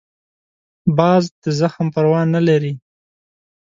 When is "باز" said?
0.97-1.23